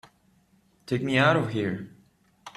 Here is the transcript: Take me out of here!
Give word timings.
Take 0.87 1.03
me 1.03 1.19
out 1.19 1.35
of 1.35 1.49
here! 1.51 1.91